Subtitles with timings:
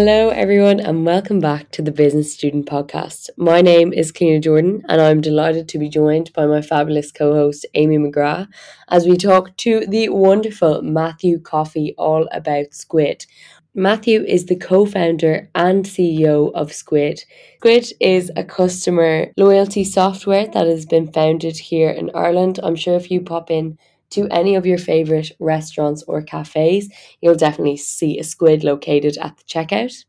[0.00, 3.30] Hello, everyone, and welcome back to the Business Student Podcast.
[3.36, 7.34] My name is Keena Jordan, and I'm delighted to be joined by my fabulous co
[7.34, 8.46] host, Amy McGrath,
[8.86, 13.26] as we talk to the wonderful Matthew Coffey all about Squid.
[13.74, 17.24] Matthew is the co founder and CEO of Squid.
[17.56, 22.60] Squid is a customer loyalty software that has been founded here in Ireland.
[22.62, 23.76] I'm sure if you pop in
[24.10, 26.90] to any of your favourite restaurants or cafes,
[27.20, 30.04] you'll definitely see a squid located at the checkout.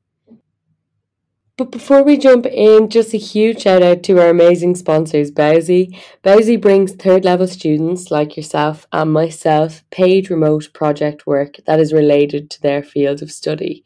[1.59, 5.93] But before we jump in, just a huge shout out to our amazing sponsors, Bowsy.
[6.23, 11.91] Bowsy brings third level students like yourself and myself paid remote project work that is
[11.91, 13.83] related to their field of study.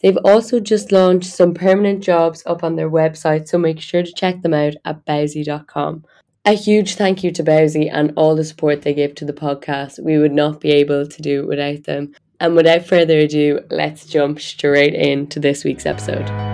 [0.00, 4.12] They've also just launched some permanent jobs up on their website, so make sure to
[4.12, 6.04] check them out at bowsy.com.
[6.46, 10.02] A huge thank you to Bowsy and all the support they give to the podcast.
[10.02, 12.14] We would not be able to do it without them.
[12.40, 16.49] And without further ado, let's jump straight into this week's episode.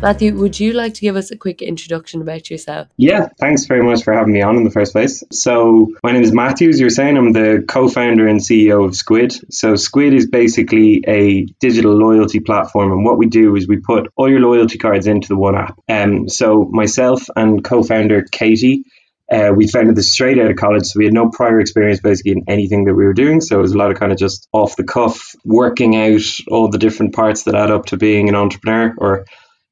[0.00, 2.86] Matthew, would you like to give us a quick introduction about yourself?
[2.96, 5.24] Yeah, thanks very much for having me on in the first place.
[5.32, 7.16] So, my name is Matthew, as you were saying.
[7.16, 9.34] I'm the co founder and CEO of Squid.
[9.52, 12.92] So, Squid is basically a digital loyalty platform.
[12.92, 15.76] And what we do is we put all your loyalty cards into the one app.
[15.88, 18.84] Um, so, myself and co founder Katie,
[19.32, 22.32] uh, we founded this straight out of college, so we had no prior experience basically
[22.32, 23.40] in anything that we were doing.
[23.40, 26.70] So it was a lot of kind of just off the cuff, working out all
[26.70, 29.26] the different parts that add up to being an entrepreneur or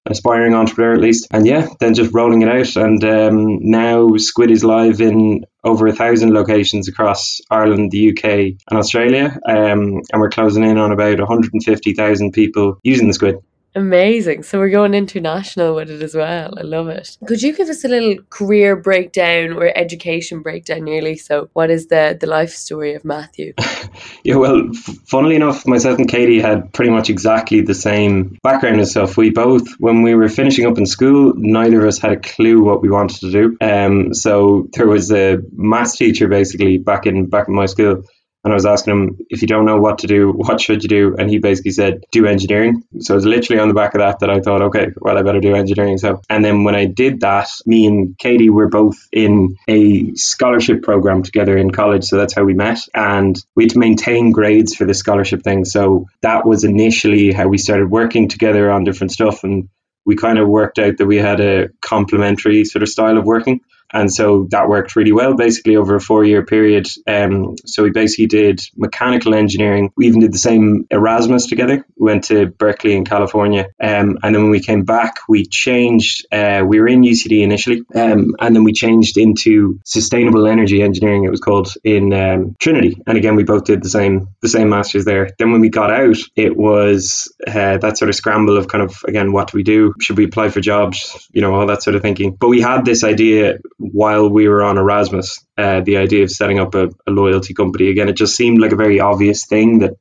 [0.06, 1.28] aspiring entrepreneur at least.
[1.30, 2.76] And yeah, then just rolling it out.
[2.76, 8.24] And um, now Squid is live in over a thousand locations across Ireland, the UK,
[8.24, 9.38] and Australia.
[9.46, 13.36] Um, and we're closing in on about 150,000 people using the Squid.
[13.76, 14.42] Amazing.
[14.42, 16.58] So we're going international with it as well.
[16.58, 17.18] I love it.
[17.26, 21.16] Could you give us a little career breakdown or education breakdown nearly?
[21.16, 23.52] So what is the the life story of Matthew?
[24.24, 28.76] yeah, well, f- funnily enough, myself and Katie had pretty much exactly the same background
[28.78, 29.18] and stuff.
[29.18, 32.64] We both, when we were finishing up in school, neither of us had a clue
[32.64, 33.56] what we wanted to do.
[33.60, 38.04] Um, so there was a maths teacher basically back in back in my school
[38.46, 40.88] and I was asking him, if you don't know what to do, what should you
[40.88, 41.16] do?
[41.18, 42.84] And he basically said, do engineering.
[43.00, 45.40] So it's literally on the back of that that I thought, okay, well, I better
[45.40, 45.98] do engineering.
[45.98, 50.84] So, and then when I did that, me and Katie were both in a scholarship
[50.84, 52.04] program together in college.
[52.04, 52.78] So that's how we met.
[52.94, 55.64] And we had to maintain grades for the scholarship thing.
[55.64, 59.42] So that was initially how we started working together on different stuff.
[59.42, 59.70] And
[60.04, 63.60] we kind of worked out that we had a complementary sort of style of working.
[63.92, 66.86] And so that worked really well, basically over a four year period.
[67.06, 69.92] Um, so we basically did mechanical engineering.
[69.96, 71.84] We even did the same Erasmus together.
[71.96, 73.66] We went to Berkeley in California.
[73.80, 76.26] Um, and then when we came back, we changed.
[76.32, 81.24] Uh, we were in UCD initially, um, and then we changed into sustainable energy engineering.
[81.24, 83.00] It was called in um, Trinity.
[83.06, 85.30] And again, we both did the same the same masters there.
[85.38, 88.96] Then when we got out, it was uh, that sort of scramble of kind of
[89.06, 89.94] again, what do we do?
[90.00, 91.28] Should we apply for jobs?
[91.32, 92.36] You know, all that sort of thinking.
[92.38, 96.58] But we had this idea while we were on Erasmus, uh, the idea of setting
[96.58, 99.94] up a, a, loyalty company again, it just seemed like a very obvious thing that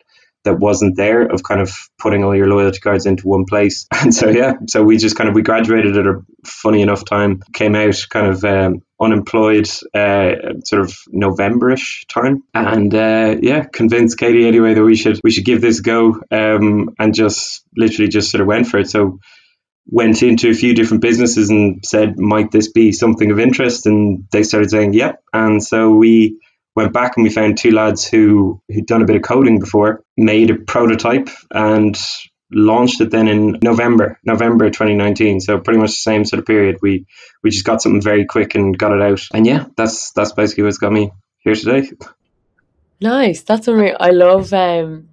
[0.46, 3.88] that wasn't there of kind of putting all your loyalty cards into one place.
[4.02, 7.42] And so yeah, so we just kind of we graduated at a funny enough time,
[7.54, 14.20] came out kind of um, unemployed, uh, sort of Novemberish time, and uh, yeah, convinced
[14.20, 18.10] Katie anyway that we should we should give this a go, um, and just literally
[18.10, 18.90] just sort of went for it.
[18.90, 19.20] So
[19.88, 23.86] went into a few different businesses and said, might this be something of interest?
[23.86, 25.22] And they started saying, yep.
[25.32, 26.40] And so we
[26.76, 30.04] went back and we found two lads who who'd done a bit of coding before,
[30.18, 31.98] made a prototype and
[32.52, 35.40] launched it then in November, November 2019.
[35.40, 36.78] So pretty much the same sort of period.
[36.82, 37.06] We
[37.44, 39.22] we just got something very quick and got it out.
[39.34, 41.90] And yeah, that's that's basically what's got me here today.
[43.02, 43.42] Nice.
[43.44, 43.98] That's unreal.
[44.00, 45.10] I love um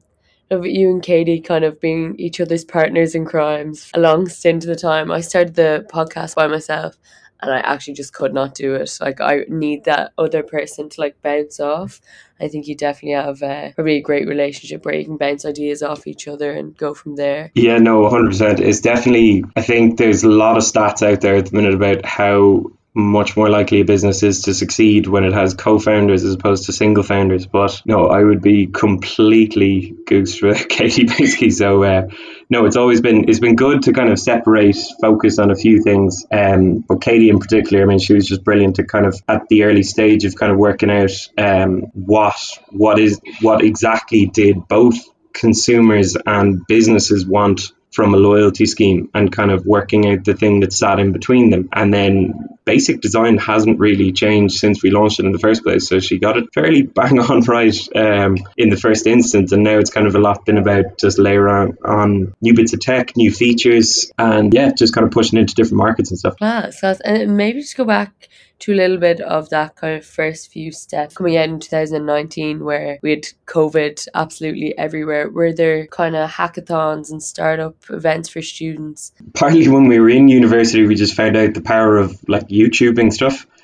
[0.52, 4.64] of you and Katie kind of being each other's partners in crimes a long stint
[4.64, 5.10] of the time.
[5.10, 6.96] I started the podcast by myself
[7.42, 8.98] and I actually just could not do it.
[9.00, 12.00] Like I need that other person to like bounce off.
[12.40, 15.82] I think you definitely have uh, probably a great relationship where you can bounce ideas
[15.82, 17.50] off each other and go from there.
[17.54, 18.60] Yeah, no, 100%.
[18.60, 22.04] It's definitely, I think there's a lot of stats out there at the minute about
[22.04, 26.66] how much more likely a business is to succeed when it has co-founders as opposed
[26.66, 27.46] to single founders.
[27.46, 31.50] But no, I would be completely goose with Katie basically.
[31.50, 32.08] So uh,
[32.50, 35.82] no, it's always been it's been good to kind of separate, focus on a few
[35.82, 36.26] things.
[36.30, 39.48] Um, but Katie in particular, I mean, she was just brilliant to kind of at
[39.48, 42.36] the early stage of kind of working out um, what
[42.70, 44.96] what is what exactly did both
[45.32, 50.60] consumers and businesses want from a loyalty scheme and kind of working out the thing
[50.60, 55.20] that sat in between them and then basic design hasn't really changed since we launched
[55.20, 55.88] it in the first place.
[55.88, 59.78] So she got it fairly bang on right um, in the first instance, and now
[59.78, 63.16] it's kind of a lot been about just layer on, on new bits of tech,
[63.16, 66.36] new features, and yeah, just kind of pushing into different markets and stuff.
[66.36, 68.28] Class, class, and maybe just go back
[68.62, 72.64] to a little bit of that kind of first few steps coming out in 2019
[72.64, 75.28] where we had COVID absolutely everywhere.
[75.28, 79.12] Were there kind of hackathons and startup events for students?
[79.34, 83.12] Partly when we were in university, we just found out the power of like YouTubing
[83.12, 83.46] stuff.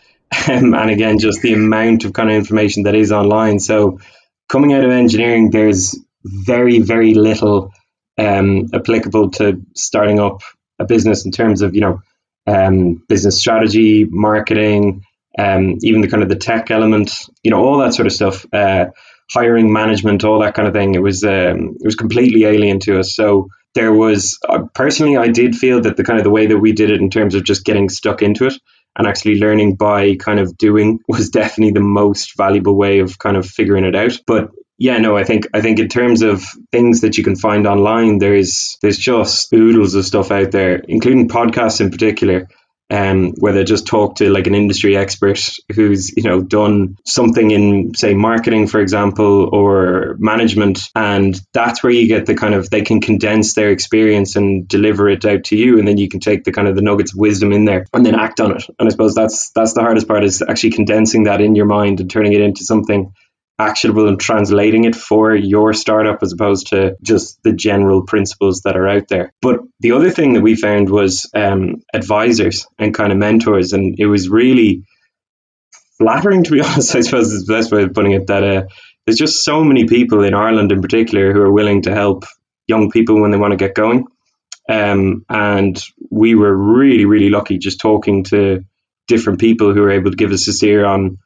[0.46, 3.60] Um, and again, just the amount of kind of information that is online.
[3.60, 3.98] So
[4.46, 7.72] coming out of engineering, there's very, very little
[8.18, 10.42] um, applicable to starting up
[10.78, 12.02] a business in terms of, you know,
[12.46, 15.02] um, business strategy, marketing,
[15.38, 17.12] um, even the kind of the tech element,
[17.42, 18.86] you know, all that sort of stuff, uh,
[19.30, 20.94] hiring, management, all that kind of thing.
[20.94, 23.14] It was um, it was completely alien to us.
[23.14, 26.58] So there was uh, personally, I did feel that the kind of the way that
[26.58, 28.54] we did it in terms of just getting stuck into it
[28.98, 33.36] and actually learning by kind of doing was definitely the most valuable way of kind
[33.36, 34.20] of figuring it out.
[34.26, 37.66] But yeah, no, I think I think in terms of things that you can find
[37.66, 42.48] online, there's there's just oodles of stuff out there, including podcasts in particular,
[42.90, 45.40] um, where they just talk to like an industry expert
[45.74, 51.92] who's you know done something in say marketing, for example, or management, and that's where
[51.92, 55.56] you get the kind of they can condense their experience and deliver it out to
[55.56, 57.86] you, and then you can take the kind of the nuggets of wisdom in there
[57.92, 58.64] and then act on it.
[58.78, 62.00] And I suppose that's that's the hardest part is actually condensing that in your mind
[62.00, 63.12] and turning it into something
[63.58, 68.76] actionable and translating it for your startup as opposed to just the general principles that
[68.76, 69.32] are out there.
[69.42, 73.98] But the other thing that we found was um, advisors and kind of mentors, and
[73.98, 74.84] it was really
[75.98, 76.94] flattering, to be honest.
[76.94, 78.28] I suppose is the best way of putting it.
[78.28, 78.62] That uh,
[79.06, 82.24] there's just so many people in Ireland, in particular, who are willing to help
[82.68, 84.04] young people when they want to get going.
[84.68, 88.64] Um, and we were really, really lucky just talking to
[89.06, 91.18] different people who were able to give us a steer on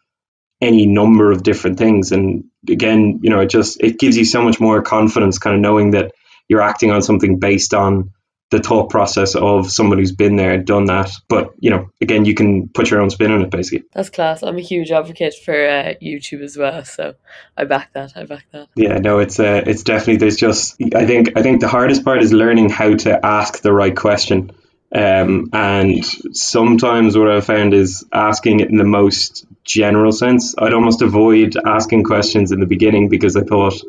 [0.63, 2.13] any number of different things.
[2.13, 5.61] And again, you know, it just it gives you so much more confidence, kind of
[5.61, 6.13] knowing that
[6.49, 8.13] you're acting on something based on
[8.53, 11.11] the thought process of someone who's been there and done that.
[11.29, 13.85] But you know, again, you can put your own spin on it, basically.
[13.93, 14.43] That's class.
[14.43, 17.15] I'm a huge advocate for uh, YouTube as well, so
[17.57, 18.13] I back that.
[18.15, 18.69] I back that.
[18.77, 22.23] Yeah, no, it's uh, it's definitely there's just I think I think the hardest part
[22.23, 24.53] is learning how to ask the right question.
[24.95, 26.05] Um, and
[26.37, 30.55] sometimes what I've found is asking it in the most general sense.
[30.59, 33.81] I'd almost avoid asking questions in the beginning because I thought,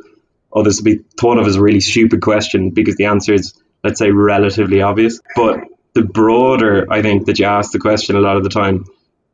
[0.51, 3.53] oh, this would be thought of as a really stupid question because the answer is,
[3.83, 5.19] let's say, relatively obvious.
[5.35, 5.59] But
[5.93, 8.85] the broader I think that you ask the question a lot of the time,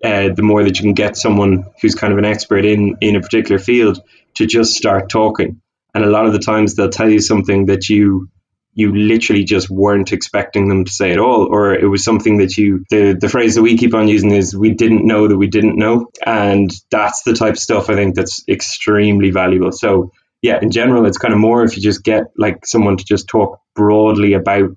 [0.04, 3.16] uh, the more that you can get someone who's kind of an expert in in
[3.16, 4.02] a particular field
[4.36, 5.62] to just start talking.
[5.94, 8.30] And a lot of the times they'll tell you something that you
[8.80, 12.56] you literally just weren't expecting them to say at all, or it was something that
[12.56, 15.48] you, the, the phrase that we keep on using is we didn't know that we
[15.48, 16.08] didn't know.
[16.26, 19.74] And that's the type of stuff I think that's extremely valuable.
[19.74, 23.04] So, yeah, in general, it's kind of more if you just get like someone to
[23.04, 24.70] just talk broadly about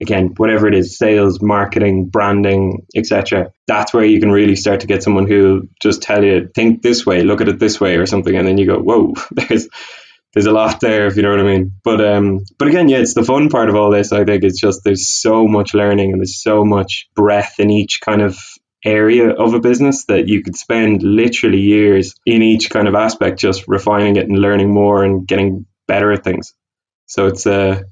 [0.00, 4.86] again whatever it is sales marketing branding etc that's where you can really start to
[4.86, 8.06] get someone who just tell you think this way look at it this way or
[8.06, 9.68] something and then you go whoa there's
[10.32, 11.72] there's a lot there, if you know what I mean.
[11.82, 14.12] But um, but again, yeah, it's the fun part of all this.
[14.12, 18.00] I think it's just there's so much learning and there's so much breadth in each
[18.00, 18.38] kind of
[18.84, 23.38] area of a business that you could spend literally years in each kind of aspect,
[23.38, 26.54] just refining it and learning more and getting better at things.
[27.06, 27.82] So it's a uh,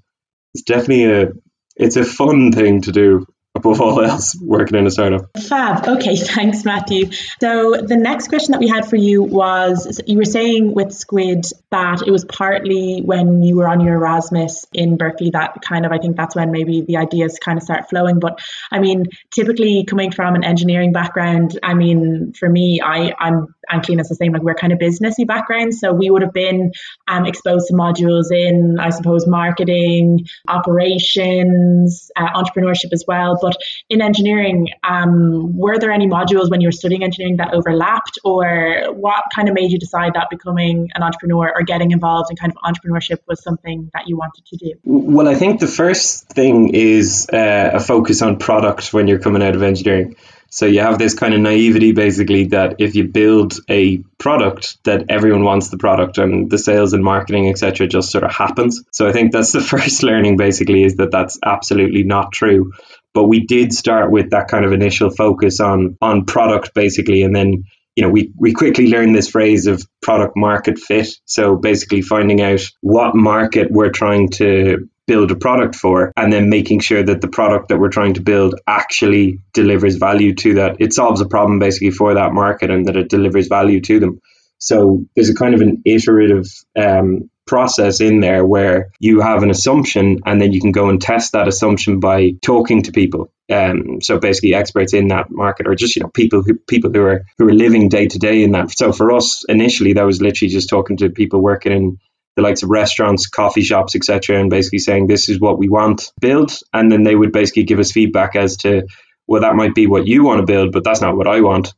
[0.54, 1.32] it's definitely a
[1.76, 3.26] it's a fun thing to do
[3.58, 5.30] above all else working in a startup.
[5.38, 5.86] Fab.
[5.86, 7.10] Okay, thanks, Matthew.
[7.40, 11.46] So the next question that we had for you was you were saying with Squid
[11.70, 15.92] that it was partly when you were on your Erasmus in Berkeley that kind of
[15.92, 18.20] I think that's when maybe the ideas kind of start flowing.
[18.20, 23.54] But I mean, typically coming from an engineering background, I mean, for me, I I'm
[23.68, 25.80] and Cliona's the same, like we're kind of businessy backgrounds.
[25.80, 26.72] So we would have been
[27.06, 33.38] um, exposed to modules in, I suppose, marketing, operations, uh, entrepreneurship as well.
[33.40, 33.56] But
[33.88, 38.92] in engineering, um, were there any modules when you were studying engineering that overlapped, or
[38.92, 42.52] what kind of made you decide that becoming an entrepreneur or getting involved in kind
[42.52, 44.72] of entrepreneurship was something that you wanted to do?
[44.84, 49.42] Well, I think the first thing is uh, a focus on product when you're coming
[49.42, 50.16] out of engineering.
[50.50, 55.06] So you have this kind of naivety basically that if you build a product that
[55.10, 58.82] everyone wants the product and the sales and marketing etc just sort of happens.
[58.92, 62.72] So I think that's the first learning basically is that that's absolutely not true.
[63.14, 67.34] But we did start with that kind of initial focus on on product basically and
[67.34, 67.64] then
[67.98, 71.08] you know, we, we quickly learned this phrase of product market fit.
[71.24, 76.48] So basically finding out what market we're trying to build a product for and then
[76.48, 80.76] making sure that the product that we're trying to build actually delivers value to that
[80.78, 84.20] it solves a problem basically for that market and that it delivers value to them
[84.58, 86.46] so there's a kind of an iterative
[86.76, 91.00] um, process in there where you have an assumption and then you can go and
[91.00, 93.32] test that assumption by talking to people.
[93.50, 97.02] Um, so basically experts in that market or just you know people who people who
[97.02, 98.70] are who are living day to day in that.
[98.76, 101.98] So for us initially that was literally just talking to people working in
[102.38, 106.12] the likes of restaurants, coffee shops, etc., and basically saying this is what we want
[106.20, 108.86] build, and then they would basically give us feedback as to
[109.26, 111.74] well that might be what you want to build, but that's not what I want.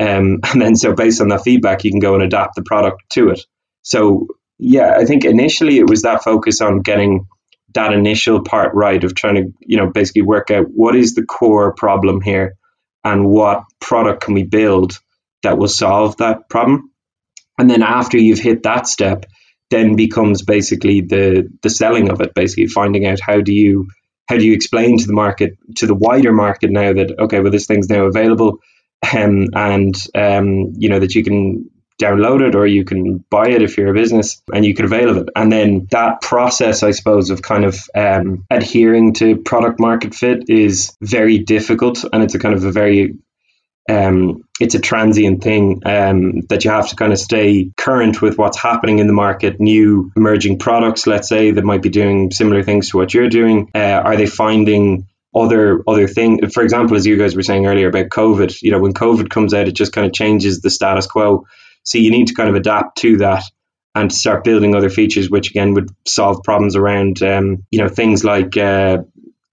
[0.00, 3.02] Um, and then so based on that feedback, you can go and adapt the product
[3.10, 3.40] to it.
[3.82, 7.26] So yeah, I think initially it was that focus on getting
[7.74, 11.24] that initial part right of trying to, you know, basically work out what is the
[11.24, 12.54] core problem here
[13.02, 14.96] and what product can we build
[15.42, 16.92] that will solve that problem.
[17.58, 19.26] And then after you've hit that step,
[19.70, 23.88] then becomes basically the the selling of it, basically finding out how do you
[24.28, 27.52] how do you explain to the market to the wider market now that okay, well
[27.52, 28.60] this thing's now available,
[29.12, 33.62] um, and um, you know that you can download it or you can buy it
[33.62, 35.28] if you're a business and you can avail of it.
[35.36, 40.48] And then that process, I suppose, of kind of um, adhering to product market fit
[40.48, 43.14] is very difficult and it's a kind of a very
[43.88, 48.38] um, it's a transient thing um, that you have to kind of stay current with
[48.38, 52.62] what's happening in the market, new emerging products, let's say, that might be doing similar
[52.62, 53.70] things to what you're doing.
[53.74, 56.48] Uh, are they finding other other thing?
[56.48, 59.52] For example, as you guys were saying earlier about COVID, you know, when COVID comes
[59.52, 61.46] out, it just kind of changes the status quo.
[61.82, 63.42] So you need to kind of adapt to that
[63.94, 68.24] and start building other features, which again would solve problems around, um, you know, things
[68.24, 68.98] like uh,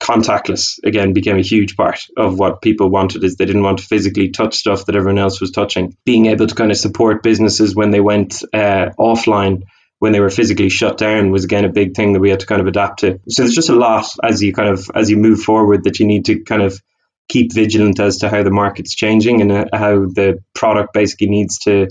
[0.01, 0.79] contactless.
[0.84, 4.29] Again, became a huge part of what people wanted is they didn't want to physically
[4.29, 5.96] touch stuff that everyone else was touching.
[6.05, 9.63] Being able to kind of support businesses when they went uh, offline
[10.00, 12.48] when they were physically shut down was again a big thing that we had to
[12.48, 13.20] kind of adapt to.
[13.29, 16.08] So there's just a lot as you kind of as you move forward that you
[16.08, 16.81] need to kind of
[17.29, 21.60] keep vigilant as to how the market's changing and uh, how the product basically needs
[21.60, 21.88] to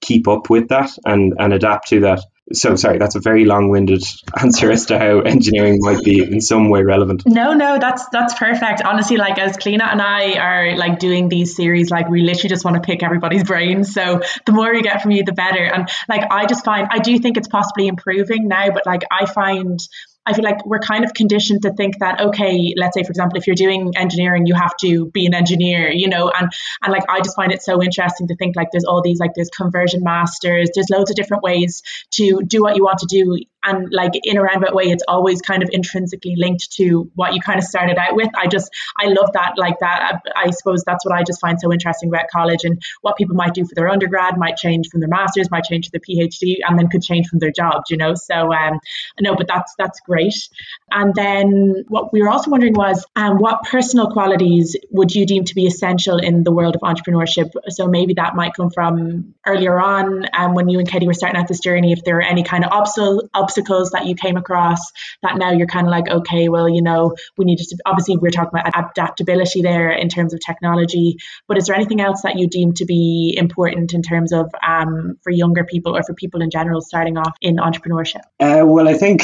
[0.00, 2.20] keep up with that and, and adapt to that.
[2.52, 4.02] So sorry, that's a very long-winded
[4.40, 7.22] answer as to how engineering might be in some way relevant.
[7.26, 8.82] No, no, that's that's perfect.
[8.82, 12.64] Honestly, like as Cliona and I are like doing these series, like we literally just
[12.64, 13.92] want to pick everybody's brains.
[13.92, 15.64] So the more we get from you, the better.
[15.64, 19.26] And like I just find I do think it's possibly improving now, but like I
[19.26, 19.80] find
[20.24, 23.38] I feel like we're kind of conditioned to think that okay, let's say for example,
[23.38, 26.50] if you're doing engineering, you have to be an engineer, you know, and
[26.82, 29.32] and like I just find it so interesting to think like there's all these like
[29.34, 33.38] there's conversion masters, there's loads of different ways to do what you want to do,
[33.64, 37.40] and like in a roundabout way, it's always kind of intrinsically linked to what you
[37.40, 38.28] kind of started out with.
[38.36, 40.20] I just I love that like that.
[40.34, 43.36] I, I suppose that's what I just find so interesting about college and what people
[43.36, 46.56] might do for their undergrad might change from their masters, might change to their PhD,
[46.66, 48.14] and then could change from their jobs, you know.
[48.14, 48.80] So um,
[49.20, 50.34] no, but that's that's great.
[50.90, 55.44] And then what we were also wondering was um, what personal qualities would you deem
[55.44, 57.50] to be essential in the world of entrepreneurship?
[57.68, 61.40] So maybe that might come from earlier on um, when you and Katie were starting
[61.40, 64.80] out this journey, if there are any kind of obstacle, obstacles that you came across
[65.22, 68.30] that now you're kind of like, okay, well, you know, we need to, obviously we're
[68.30, 71.16] talking about adaptability there in terms of technology,
[71.48, 75.18] but is there anything else that you deem to be important in terms of um,
[75.22, 78.22] for younger people or for people in general starting off in entrepreneurship?
[78.40, 79.22] Uh, well, I think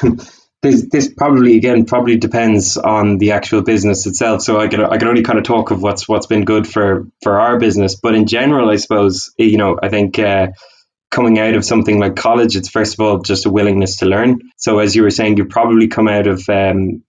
[0.62, 4.42] this this probably again probably depends on the actual business itself.
[4.42, 7.06] So I can I can only kind of talk of what's what's been good for
[7.22, 10.18] for our business, but in general, I suppose you know I think.
[10.18, 10.48] Uh,
[11.12, 14.40] coming out of something like college, it's first of all just a willingness to learn.
[14.56, 17.04] So as you were saying, you probably come out of um,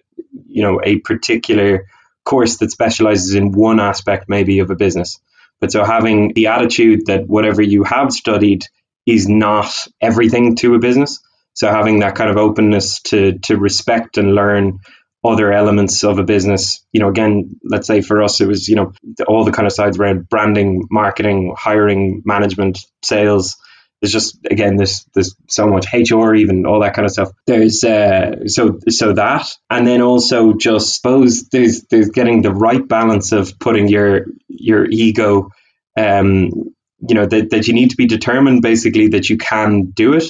[0.48, 1.88] you know a particular
[2.24, 5.20] course that specializes in one aspect maybe of a business.
[5.60, 8.66] But so having the attitude that whatever you have studied
[9.06, 11.20] is not everything to a business.
[11.54, 14.80] So having that kind of openness to to respect and learn
[15.26, 18.76] other elements of a business, you know, again, let's say for us, it was, you
[18.76, 18.92] know,
[19.26, 23.56] all the kind of sides around branding, marketing, hiring, management, sales.
[24.04, 27.30] There's just, again, there's, there's so much HR, even all that kind of stuff.
[27.48, 32.86] There's, uh, so, so that, and then also just suppose there's, there's getting the right
[32.86, 35.52] balance of putting your, your ego,
[35.98, 36.52] um,
[37.00, 40.26] you know, that, that you need to be determined basically that you can do it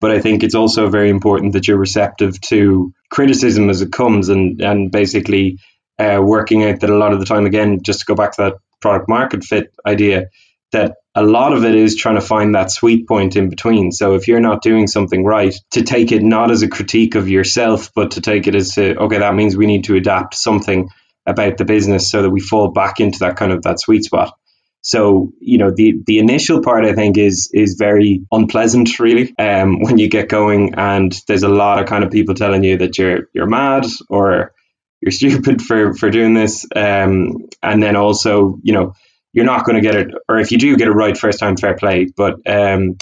[0.00, 4.30] but I think it's also very important that you're receptive to criticism as it comes
[4.30, 5.60] and, and basically
[5.96, 8.42] uh, working out that a lot of the time, again, just to go back to
[8.42, 10.26] that product market fit idea,
[10.72, 13.92] that a lot of it is trying to find that sweet point in between.
[13.92, 17.28] So if you're not doing something right, to take it not as a critique of
[17.28, 20.88] yourself, but to take it as to, okay, that means we need to adapt something
[21.26, 24.34] about the business so that we fall back into that kind of that sweet spot.
[24.82, 29.80] So you know the the initial part I think is is very unpleasant really um,
[29.82, 32.98] when you get going and there's a lot of kind of people telling you that
[32.98, 34.52] you're you're mad or
[35.00, 38.94] you're stupid for for doing this um, and then also you know
[39.32, 41.56] you're not going to get it or if you do get it right first time
[41.56, 42.96] fair play but um,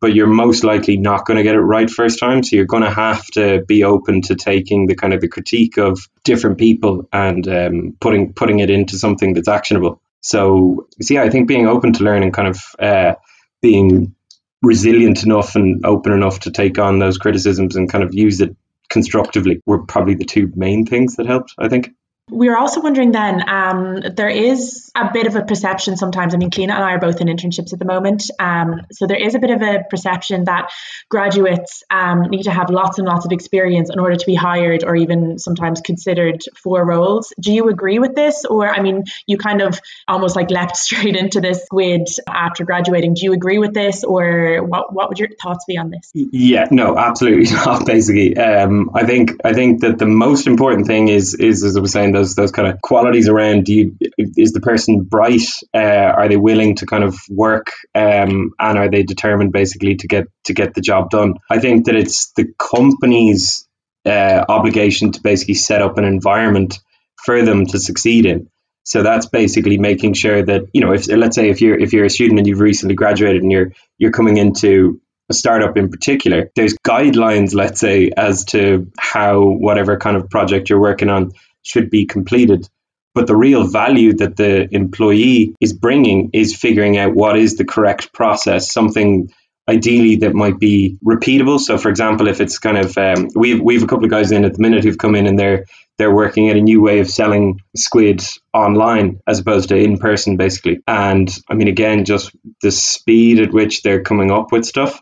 [0.00, 2.82] but you're most likely not going to get it right first time so you're going
[2.82, 7.08] to have to be open to taking the kind of the critique of different people
[7.12, 11.66] and um, putting putting it into something that's actionable so, so yeah, I think being
[11.66, 13.14] open to learn and kind of uh,
[13.60, 14.14] being
[14.62, 18.56] resilient enough and open enough to take on those criticisms and kind of use it
[18.88, 21.90] constructively were probably the two main things that helped, I think.
[22.32, 26.34] We are also wondering then, um, there is a bit of a perception sometimes.
[26.34, 28.30] I mean, Cliona and I are both in internships at the moment.
[28.38, 30.70] Um, so there is a bit of a perception that
[31.08, 34.84] graduates um, need to have lots and lots of experience in order to be hired
[34.84, 37.32] or even sometimes considered for roles.
[37.38, 38.44] Do you agree with this?
[38.44, 43.14] Or, I mean, you kind of almost like leapt straight into this squid after graduating.
[43.14, 44.04] Do you agree with this?
[44.04, 46.10] Or what, what would your thoughts be on this?
[46.14, 48.36] Yeah, no, absolutely not, basically.
[48.36, 51.92] Um, I think I think that the most important thing is, is as I was
[51.92, 56.28] saying, those those kind of qualities around do you, is the person bright uh, are
[56.28, 60.54] they willing to kind of work um, and are they determined basically to get to
[60.54, 61.34] get the job done?
[61.50, 63.66] I think that it's the company's
[64.06, 66.78] uh, obligation to basically set up an environment
[67.24, 68.48] for them to succeed in.
[68.84, 72.04] So that's basically making sure that you know if let's say if you're if you're
[72.04, 76.50] a student and you've recently graduated and you're you're coming into a startup in particular,
[76.56, 81.90] there's guidelines, let's say, as to how whatever kind of project you're working on should
[81.90, 82.68] be completed.
[83.14, 87.64] But the real value that the employee is bringing is figuring out what is the
[87.64, 89.30] correct process, something
[89.68, 91.60] ideally that might be repeatable.
[91.60, 94.44] So, for example, if it's kind of um, we've we've a couple of guys in
[94.44, 95.66] at the minute who've come in and they're
[95.98, 100.36] they're working at a new way of selling squid online as opposed to in person,
[100.36, 100.80] basically.
[100.86, 105.00] And I mean, again, just the speed at which they're coming up with stuff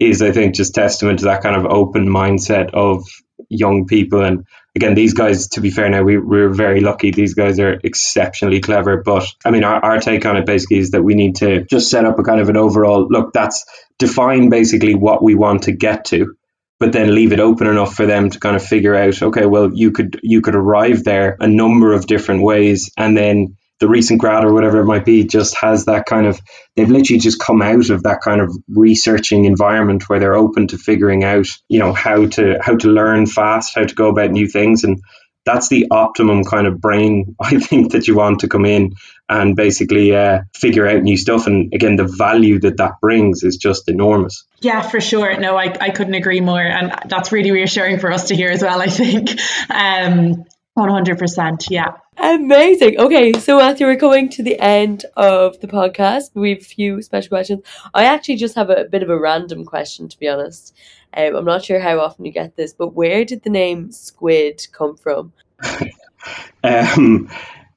[0.00, 3.06] is, I think, just testament to that kind of open mindset of
[3.48, 4.22] young people.
[4.22, 7.10] And again, these guys, to be fair now, we, we're very lucky.
[7.10, 9.02] These guys are exceptionally clever.
[9.02, 11.90] But I mean, our, our take on it basically is that we need to just
[11.90, 13.64] set up a kind of an overall look that's
[13.98, 16.34] define basically what we want to get to
[16.80, 19.70] but then leave it open enough for them to kind of figure out okay well
[19.72, 24.20] you could you could arrive there a number of different ways and then the recent
[24.20, 26.40] grad or whatever it might be just has that kind of
[26.76, 30.78] they've literally just come out of that kind of researching environment where they're open to
[30.78, 34.46] figuring out you know how to how to learn fast how to go about new
[34.46, 35.02] things and
[35.44, 38.92] that's the optimum kind of brain I think that you want to come in
[39.28, 41.46] and basically uh, figure out new stuff.
[41.46, 44.44] And again, the value that that brings is just enormous.
[44.60, 45.38] Yeah, for sure.
[45.38, 46.60] No, I, I couldn't agree more.
[46.60, 49.30] And that's really reassuring for us to hear as well, I think.
[49.70, 50.44] Um,
[50.78, 51.66] 100%.
[51.70, 51.96] Yeah.
[52.16, 52.98] Amazing.
[52.98, 56.30] Okay, so Matthew, we're coming to the end of the podcast.
[56.34, 57.62] We have a few special questions.
[57.94, 60.74] I actually just have a bit of a random question, to be honest.
[61.14, 64.66] Um, I'm not sure how often you get this, but where did the name Squid
[64.72, 65.32] come from?
[66.64, 67.28] um,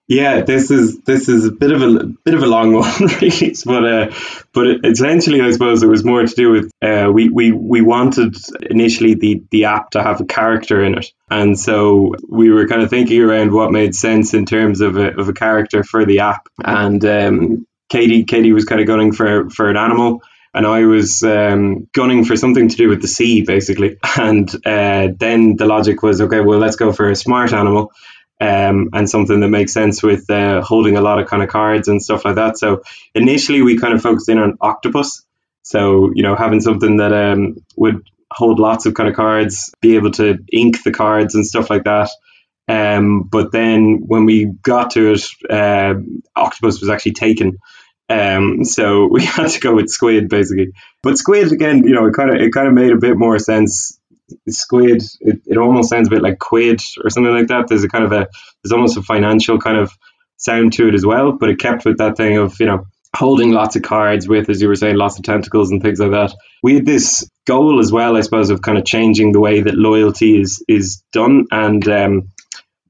[0.08, 3.56] yeah, this is this is a bit of a bit of a long one, really.
[3.66, 4.12] But uh,
[4.54, 8.36] but essentially, I suppose it was more to do with uh, we we we wanted
[8.62, 12.84] initially the the app to have a character in it, and so we were kind
[12.84, 16.20] of thinking around what made sense in terms of a of a character for the
[16.20, 20.22] app, and um, Katie Katie was kind of gunning for for an animal.
[20.54, 23.98] And I was um, gunning for something to do with the sea, basically.
[24.18, 27.92] And uh, then the logic was, okay, well, let's go for a smart animal
[28.40, 31.88] um, and something that makes sense with uh, holding a lot of kind of cards
[31.88, 32.58] and stuff like that.
[32.58, 35.24] So initially we kind of focused in on octopus.
[35.64, 39.96] So you know having something that um, would hold lots of kind of cards, be
[39.96, 42.10] able to ink the cards and stuff like that.
[42.68, 45.96] Um, but then when we got to it, uh,
[46.36, 47.60] octopus was actually taken.
[48.10, 50.74] Um, so we had to go with squid basically.
[51.02, 53.40] But squid again, you know, it kind of it kind of made a bit more
[53.40, 53.98] sense
[54.50, 57.68] squid it, it almost sounds a bit like quid or something like that.
[57.68, 58.28] There's a kind of a
[58.64, 59.92] there's almost a financial kind of
[60.38, 62.86] sound to it as well but it kept with that thing of you know
[63.16, 66.12] holding lots of cards with as you were saying lots of tentacles and things like
[66.12, 66.34] that.
[66.62, 69.76] We had this goal as well i suppose of kind of changing the way that
[69.76, 72.30] loyalty is is done and um,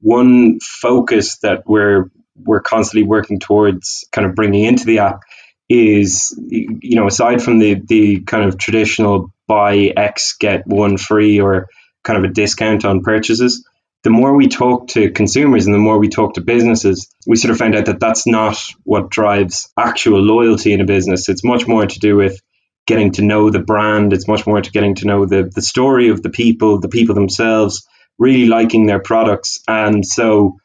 [0.00, 5.20] one focus that we're we're constantly working towards kind of bringing into the app
[5.68, 11.40] is you know aside from the the kind of traditional buy X, get one free,
[11.40, 11.68] or
[12.04, 13.66] kind of a discount on purchases.
[14.04, 17.50] The more we talk to consumers and the more we talk to businesses, we sort
[17.50, 21.28] of found out that that's not what drives actual loyalty in a business.
[21.28, 22.40] It's much more to do with
[22.86, 24.12] getting to know the brand.
[24.12, 27.16] It's much more to getting to know the, the story of the people, the people
[27.16, 27.86] themselves,
[28.18, 29.60] really liking their products.
[29.66, 30.58] And so,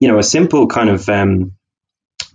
[0.00, 1.52] you know, a simple kind of um,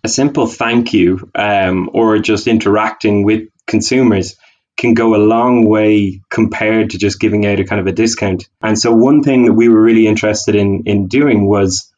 [0.03, 4.35] a simple thank you um, or just interacting with consumers
[4.77, 8.49] can go a long way compared to just giving out a kind of a discount.
[8.61, 11.91] And so one thing that we were really interested in in doing was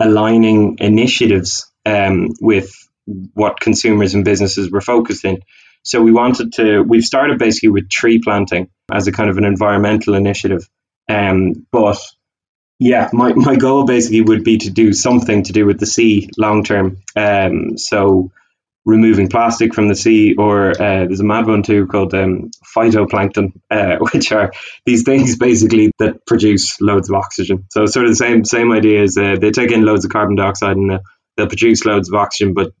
[0.00, 2.72] aligning initiatives um, with
[3.34, 5.42] what consumers and businesses were focused in.
[5.82, 9.44] So we wanted to, we've started basically with tree planting as a kind of an
[9.44, 10.68] environmental initiative.
[11.08, 11.98] Um, but
[12.78, 16.30] yeah, my, my goal basically would be to do something to do with the sea
[16.38, 16.98] long term.
[17.14, 18.32] Um, so
[18.84, 23.52] removing plastic from the sea, or uh, there's a mad one too called um, phytoplankton,
[23.70, 24.52] uh, which are
[24.84, 27.64] these things basically that produce loads of oxygen.
[27.70, 30.36] So sort of the same same idea is uh, they take in loads of carbon
[30.36, 30.98] dioxide and uh,
[31.36, 32.72] they'll produce loads of oxygen, but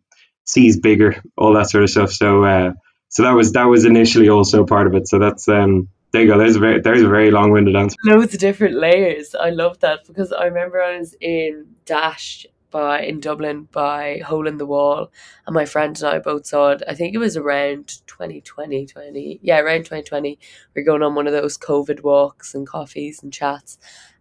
[0.44, 2.12] sea's bigger, all that sort of stuff.
[2.12, 2.72] So uh,
[3.08, 5.08] so that was that was initially also part of it.
[5.08, 6.38] So that's um, there you go.
[6.38, 7.96] There's a very there's a very long winded answer.
[8.04, 9.34] Loads of different layers.
[9.34, 14.48] I love that because I remember I was in Dash by in Dublin by Hole
[14.48, 15.12] in the Wall,
[15.46, 16.82] and my friend and I both saw it.
[16.88, 20.40] I think it was around 2020, 20, yeah, around 2020.
[20.74, 23.78] We are going on one of those COVID walks and coffees and chats,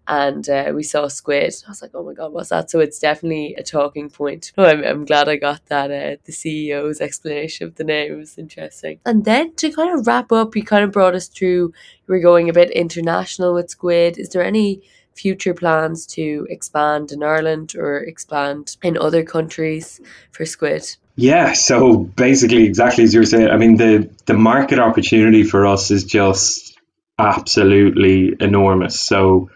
[0.07, 1.55] and uh, we saw squid.
[1.65, 2.69] I was like, oh my god, what's that?
[2.69, 4.51] So it's definitely a talking point.
[4.55, 5.89] Oh, I'm, I'm glad I got that.
[5.89, 8.99] Uh, the CEO's explanation of the name was interesting.
[9.03, 11.73] And then to kind of wrap up, you kind of brought us through.
[12.05, 14.19] Were going a bit international with squid.
[14.19, 14.83] Is there any
[15.15, 20.83] future plans to expand in Ireland or expand in other countries for squid?
[21.15, 25.67] Yeah, so basically, exactly as you were saying, I mean, the, the market opportunity for
[25.67, 26.77] us is just
[27.19, 28.99] absolutely enormous.
[28.99, 29.51] So,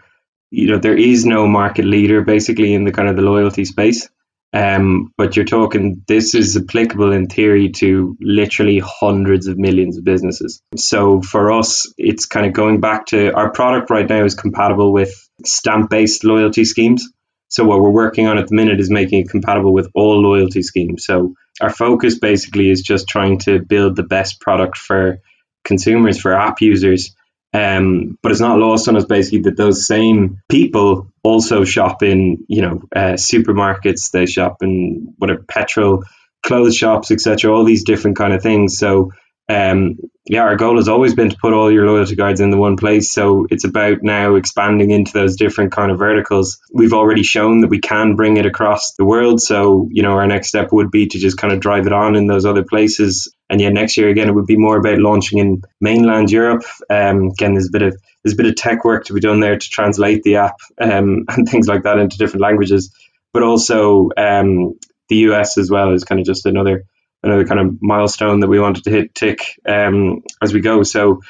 [0.50, 4.08] you know, there is no market leader basically in the kind of the loyalty space.
[4.52, 10.04] Um, but you're talking, this is applicable in theory to literally hundreds of millions of
[10.04, 10.62] businesses.
[10.76, 14.92] So for us, it's kind of going back to our product right now is compatible
[14.92, 15.12] with
[15.44, 17.08] stamp based loyalty schemes.
[17.48, 20.62] So what we're working on at the minute is making it compatible with all loyalty
[20.62, 21.04] schemes.
[21.04, 25.18] So our focus basically is just trying to build the best product for
[25.64, 27.14] consumers, for app users.
[27.52, 32.44] Um, but it's not lost on us basically that those same people also shop in,
[32.48, 34.10] you know, uh, supermarkets.
[34.10, 36.04] They shop in whatever petrol,
[36.42, 37.54] clothes shops, etc.
[37.54, 38.76] All these different kind of things.
[38.78, 39.12] So
[39.48, 42.58] um, yeah, our goal has always been to put all your loyalty cards in the
[42.58, 43.10] one place.
[43.10, 46.58] So it's about now expanding into those different kind of verticals.
[46.70, 49.40] We've already shown that we can bring it across the world.
[49.40, 52.14] So, you know, our next step would be to just kind of drive it on
[52.14, 53.32] in those other places.
[53.48, 56.64] And yeah, next year again, it would be more about launching in mainland Europe.
[56.90, 59.40] Um, again, there's a bit of there's a bit of tech work to be done
[59.40, 62.94] there to translate the app um, and things like that into different languages.
[63.32, 66.84] But also um, the US as well is kind of just another
[67.22, 70.82] another kind of milestone that we wanted to hit tick um, as we go.
[70.82, 71.22] So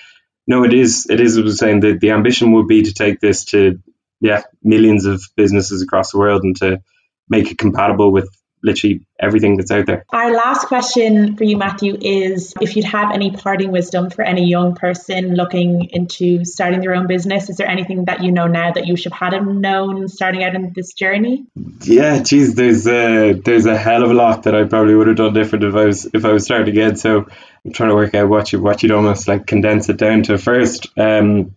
[0.47, 1.39] no, it is it is.
[1.39, 3.81] I was saying that the ambition would be to take this to
[4.21, 6.83] yeah millions of businesses across the world and to
[7.29, 8.29] make it compatible with
[8.63, 10.05] literally everything that's out there.
[10.11, 14.49] Our last question for you, Matthew, is if you'd have any parting wisdom for any
[14.49, 18.73] young person looking into starting their own business, is there anything that you know now
[18.73, 21.47] that you should have had known starting out in this journey?
[21.83, 25.17] Yeah, geez, there's a there's a hell of a lot that I probably would have
[25.17, 26.97] done different if I was if I was starting again.
[26.97, 27.27] So
[27.65, 30.39] I'm trying to work out what you what you'd almost like condense it down to
[30.39, 30.89] first.
[30.97, 31.57] Um,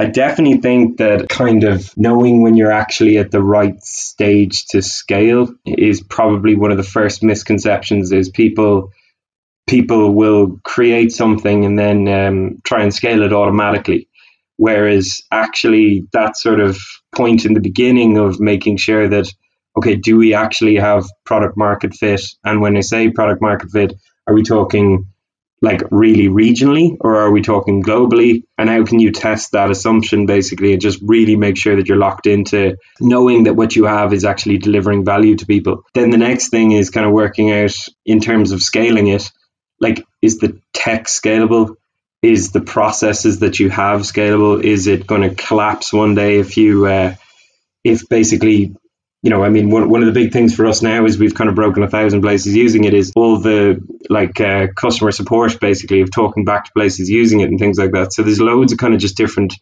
[0.00, 4.82] I definitely think that kind of knowing when you're actually at the right stage to
[4.82, 8.92] scale is probably one of the first misconceptions is people
[9.68, 14.08] people will create something and then um, try and scale it automatically.
[14.56, 16.78] Whereas actually that sort of
[17.14, 19.32] point in the beginning of making sure that,
[19.78, 22.20] okay, do we actually have product market fit?
[22.44, 23.94] And when I say product market fit,
[24.26, 25.06] are we talking
[25.64, 28.44] like really regionally or are we talking globally?
[28.56, 31.98] And how can you test that assumption basically and just really make sure that you're
[31.98, 35.84] locked into knowing that what you have is actually delivering value to people?
[35.94, 37.74] Then the next thing is kind of working out
[38.04, 39.30] in terms of scaling it
[39.80, 41.76] like is the tech scalable?
[42.22, 44.62] Is the processes that you have scalable?
[44.62, 47.14] Is it going to collapse one day if you uh,
[47.82, 48.74] if basically
[49.24, 51.34] you know, I mean, one, one of the big things for us now is we've
[51.34, 55.58] kind of broken a thousand places using it is all the like uh, customer support
[55.58, 58.12] basically of talking back to places using it and things like that.
[58.12, 59.54] So there's loads of kind of just different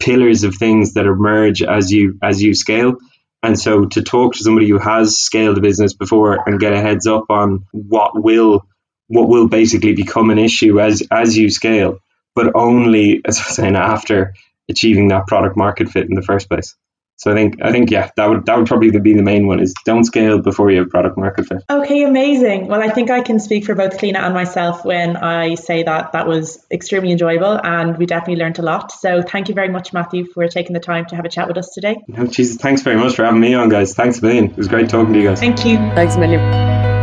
[0.00, 2.96] pillars of things that emerge as you as you scale.
[3.40, 6.80] And so to talk to somebody who has scaled a business before and get a
[6.80, 8.66] heads up on what will
[9.06, 12.00] what will basically become an issue as as you scale,
[12.34, 14.34] but only as I was saying after
[14.68, 16.74] achieving that product market fit in the first place.
[17.16, 19.60] So I think I think yeah, that would that would probably be the main one
[19.60, 21.62] is don't scale before you have product market fit.
[21.70, 22.66] Okay, amazing.
[22.66, 26.12] Well, I think I can speak for both Cliona and myself when I say that
[26.12, 28.90] that was extremely enjoyable and we definitely learned a lot.
[28.92, 31.56] So thank you very much, Matthew, for taking the time to have a chat with
[31.56, 31.96] us today.
[32.08, 33.94] No, Jesus, thanks very much for having me on, guys.
[33.94, 34.46] Thanks a million.
[34.46, 35.40] It was great talking to you guys.
[35.40, 35.76] Thank you.
[35.76, 36.93] Thanks a million.